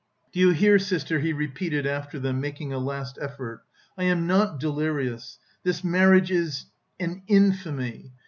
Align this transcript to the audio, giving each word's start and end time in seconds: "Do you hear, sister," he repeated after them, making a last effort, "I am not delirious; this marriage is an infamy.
"Do 0.31 0.39
you 0.39 0.49
hear, 0.49 0.79
sister," 0.79 1.19
he 1.19 1.31
repeated 1.31 1.85
after 1.85 2.17
them, 2.19 2.41
making 2.41 2.73
a 2.73 2.79
last 2.79 3.19
effort, 3.21 3.61
"I 3.95 4.05
am 4.05 4.25
not 4.25 4.59
delirious; 4.59 5.37
this 5.61 5.83
marriage 5.83 6.31
is 6.31 6.65
an 6.99 7.21
infamy. 7.27 8.11